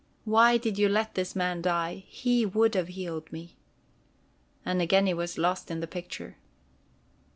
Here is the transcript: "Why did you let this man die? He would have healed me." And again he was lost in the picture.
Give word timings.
"Why 0.25 0.57
did 0.57 0.79
you 0.79 0.89
let 0.89 1.13
this 1.13 1.35
man 1.35 1.61
die? 1.61 2.05
He 2.07 2.43
would 2.43 2.73
have 2.73 2.87
healed 2.87 3.31
me." 3.31 3.55
And 4.65 4.81
again 4.81 5.05
he 5.05 5.13
was 5.13 5.37
lost 5.37 5.69
in 5.69 5.79
the 5.79 5.85
picture. 5.85 6.37